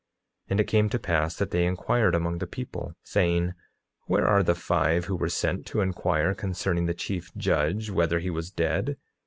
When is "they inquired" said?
1.51-2.15